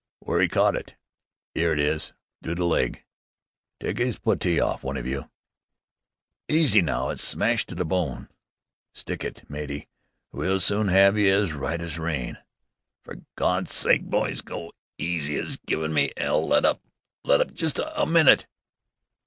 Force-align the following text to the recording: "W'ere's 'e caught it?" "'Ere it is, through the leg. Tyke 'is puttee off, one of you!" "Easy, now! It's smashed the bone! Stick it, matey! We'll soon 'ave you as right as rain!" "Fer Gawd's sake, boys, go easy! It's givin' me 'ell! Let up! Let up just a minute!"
"W'ere's 0.25 0.45
'e 0.45 0.49
caught 0.49 0.75
it?" 0.75 0.95
"'Ere 1.55 1.73
it 1.73 1.79
is, 1.79 2.11
through 2.41 2.55
the 2.55 2.65
leg. 2.65 3.03
Tyke 3.79 3.99
'is 3.99 4.17
puttee 4.17 4.59
off, 4.59 4.83
one 4.83 4.97
of 4.97 5.05
you!" 5.05 5.29
"Easy, 6.49 6.81
now! 6.81 7.09
It's 7.11 7.23
smashed 7.23 7.75
the 7.75 7.85
bone! 7.85 8.27
Stick 8.95 9.23
it, 9.23 9.43
matey! 9.47 9.87
We'll 10.31 10.59
soon 10.59 10.89
'ave 10.89 11.21
you 11.21 11.31
as 11.31 11.53
right 11.53 11.79
as 11.79 11.99
rain!" 11.99 12.39
"Fer 13.03 13.17
Gawd's 13.35 13.75
sake, 13.75 14.05
boys, 14.05 14.41
go 14.41 14.71
easy! 14.97 15.35
It's 15.35 15.57
givin' 15.67 15.93
me 15.93 16.11
'ell! 16.17 16.47
Let 16.47 16.65
up! 16.65 16.81
Let 17.23 17.39
up 17.39 17.53
just 17.53 17.77
a 17.77 18.05
minute!" 18.07 18.47